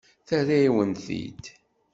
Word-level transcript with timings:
Terra-yawen-t-id. 0.27 1.43